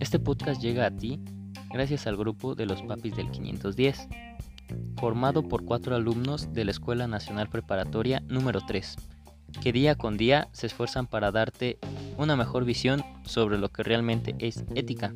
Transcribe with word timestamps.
Este 0.00 0.18
podcast 0.18 0.62
llega 0.62 0.86
a 0.86 0.90
ti 0.90 1.20
gracias 1.70 2.06
al 2.06 2.16
grupo 2.16 2.54
de 2.54 2.64
los 2.64 2.80
papis 2.82 3.14
del 3.14 3.30
510, 3.30 4.08
formado 4.96 5.46
por 5.46 5.66
cuatro 5.66 5.94
alumnos 5.94 6.54
de 6.54 6.64
la 6.64 6.70
Escuela 6.70 7.06
Nacional 7.06 7.50
Preparatoria 7.50 8.20
número 8.26 8.60
3, 8.66 8.96
que 9.62 9.72
día 9.72 9.96
con 9.96 10.16
día 10.16 10.48
se 10.52 10.68
esfuerzan 10.68 11.06
para 11.06 11.30
darte 11.32 11.78
una 12.16 12.34
mejor 12.34 12.64
visión 12.64 13.04
sobre 13.24 13.58
lo 13.58 13.68
que 13.68 13.82
realmente 13.82 14.34
es 14.38 14.64
ética. 14.74 15.12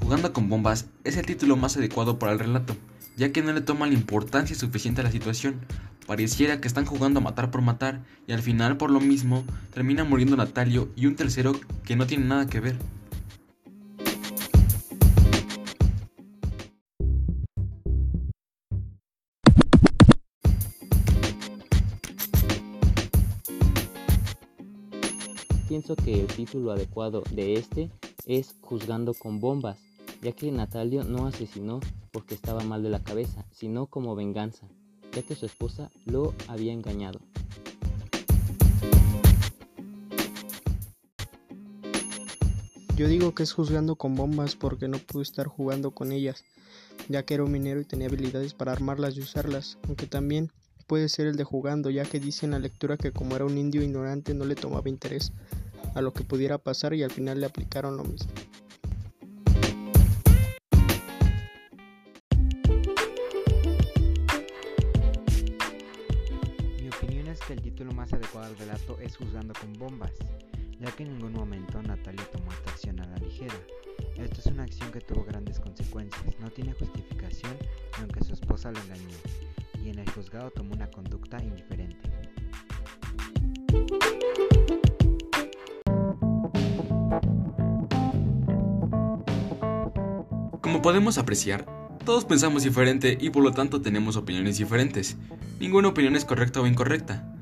Jugando 0.00 0.32
con 0.32 0.48
bombas 0.48 0.88
es 1.04 1.18
el 1.18 1.26
título 1.26 1.56
más 1.56 1.76
adecuado 1.76 2.18
para 2.18 2.32
el 2.32 2.38
relato, 2.38 2.74
ya 3.18 3.32
que 3.32 3.42
no 3.42 3.52
le 3.52 3.60
toma 3.60 3.88
la 3.88 3.94
importancia 3.94 4.54
suficiente 4.54 5.00
a 5.00 5.04
la 5.04 5.10
situación. 5.10 5.60
Pareciera 6.06 6.60
que 6.60 6.68
están 6.68 6.86
jugando 6.86 7.18
a 7.18 7.22
matar 7.22 7.50
por 7.50 7.62
matar 7.62 8.04
y 8.28 8.32
al 8.32 8.42
final 8.42 8.76
por 8.76 8.92
lo 8.92 9.00
mismo 9.00 9.44
termina 9.74 10.04
muriendo 10.04 10.36
Natalio 10.36 10.88
y 10.94 11.06
un 11.06 11.16
tercero 11.16 11.52
que 11.84 11.96
no 11.96 12.06
tiene 12.06 12.26
nada 12.26 12.46
que 12.46 12.60
ver. 12.60 12.78
Pienso 25.68 25.96
que 25.96 26.20
el 26.20 26.26
título 26.28 26.70
adecuado 26.70 27.24
de 27.32 27.54
este 27.54 27.90
es 28.26 28.54
Juzgando 28.60 29.12
con 29.12 29.40
bombas, 29.40 29.78
ya 30.22 30.32
que 30.32 30.50
Natalio 30.52 31.02
no 31.02 31.26
asesinó 31.26 31.80
porque 32.10 32.34
estaba 32.34 32.62
mal 32.62 32.82
de 32.82 32.90
la 32.90 33.02
cabeza, 33.02 33.44
sino 33.50 33.86
como 33.86 34.14
venganza, 34.14 34.68
ya 35.12 35.22
que 35.22 35.34
su 35.34 35.46
esposa 35.46 35.90
lo 36.04 36.34
había 36.48 36.72
engañado. 36.72 37.20
Yo 42.96 43.06
digo 43.06 43.32
que 43.32 43.44
es 43.44 43.52
juzgando 43.52 43.94
con 43.94 44.16
bombas 44.16 44.56
porque 44.56 44.88
no 44.88 44.98
pudo 44.98 45.22
estar 45.22 45.46
jugando 45.46 45.92
con 45.92 46.10
ellas, 46.10 46.44
ya 47.08 47.22
que 47.24 47.34
era 47.34 47.44
un 47.44 47.52
minero 47.52 47.80
y 47.80 47.84
tenía 47.84 48.08
habilidades 48.08 48.54
para 48.54 48.72
armarlas 48.72 49.16
y 49.16 49.20
usarlas, 49.20 49.78
aunque 49.86 50.06
también 50.06 50.50
puede 50.88 51.08
ser 51.08 51.28
el 51.28 51.36
de 51.36 51.44
jugando, 51.44 51.90
ya 51.90 52.04
que 52.04 52.18
dice 52.18 52.46
en 52.46 52.52
la 52.52 52.58
lectura 52.58 52.96
que 52.96 53.12
como 53.12 53.36
era 53.36 53.44
un 53.44 53.56
indio 53.56 53.82
ignorante 53.82 54.34
no 54.34 54.44
le 54.44 54.56
tomaba 54.56 54.88
interés 54.88 55.32
a 55.94 56.00
lo 56.00 56.12
que 56.12 56.24
pudiera 56.24 56.58
pasar 56.58 56.92
y 56.94 57.02
al 57.04 57.12
final 57.12 57.38
le 57.38 57.46
aplicaron 57.46 57.96
lo 57.96 58.04
mismo. 58.04 58.32
El 67.52 67.62
título 67.62 67.92
más 67.92 68.12
adecuado 68.12 68.46
al 68.46 68.58
relato 68.58 68.98
es 69.00 69.16
Juzgando 69.16 69.54
con 69.54 69.72
bombas, 69.74 70.12
ya 70.78 70.90
que 70.92 71.04
en 71.04 71.14
ningún 71.14 71.32
momento 71.32 71.82
Natalia 71.82 72.24
tomó 72.30 72.52
esta 72.52 72.70
acción 72.70 73.00
a 73.00 73.06
la 73.06 73.16
ligera. 73.18 73.54
Esto 74.16 74.40
es 74.40 74.46
una 74.46 74.64
acción 74.64 74.92
que 74.92 75.00
tuvo 75.00 75.24
grandes 75.24 75.58
consecuencias, 75.58 76.38
no 76.40 76.50
tiene 76.50 76.72
justificación 76.74 77.56
aunque 77.98 78.22
su 78.24 78.34
esposa 78.34 78.70
lo 78.70 78.78
engañó, 78.80 79.16
y 79.82 79.90
en 79.90 79.98
el 79.98 80.10
juzgado 80.10 80.50
tomó 80.50 80.74
una 80.74 80.90
conducta 80.90 81.42
indiferente. 81.42 81.96
Como 90.60 90.82
podemos 90.82 91.16
apreciar, 91.16 91.64
todos 92.04 92.24
pensamos 92.24 92.62
diferente 92.62 93.16
y 93.20 93.30
por 93.30 93.42
lo 93.42 93.52
tanto 93.52 93.80
tenemos 93.80 94.16
opiniones 94.16 94.58
diferentes. 94.58 95.16
Ninguna 95.60 95.88
opinión 95.88 96.14
es 96.14 96.24
correcta 96.24 96.60
o 96.60 96.66
incorrecta. 96.66 97.37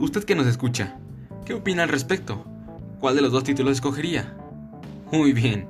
Usted 0.00 0.24
que 0.24 0.34
nos 0.34 0.46
escucha, 0.46 0.96
¿qué 1.44 1.52
opina 1.52 1.82
al 1.82 1.90
respecto? 1.90 2.46
¿Cuál 3.00 3.16
de 3.16 3.20
los 3.20 3.32
dos 3.32 3.44
títulos 3.44 3.74
escogería? 3.74 4.34
Muy 5.12 5.34
bien, 5.34 5.68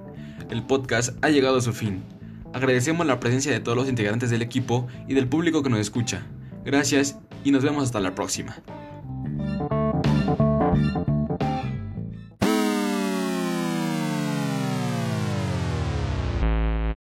el 0.51 0.63
podcast 0.63 1.19
ha 1.21 1.31
llegado 1.31 1.57
a 1.57 1.61
su 1.61 1.73
fin. 1.73 2.05
Agradecemos 2.53 3.05
la 3.09 3.19
presencia 3.19 3.51
de 3.51 3.59
todos 3.59 3.77
los 3.77 3.89
integrantes 3.89 4.31
del 4.31 4.43
equipo 4.43 4.87
y 5.09 5.15
del 5.15 5.27
público 5.27 5.65
que 5.65 5.71
nos 5.71 5.81
escucha. 5.81 6.23
Gracias 6.65 7.19
y 7.43 7.51
nos 7.51 7.65
vemos 7.65 7.83
hasta 7.83 7.99
la 7.99 8.15
próxima. 8.15 8.55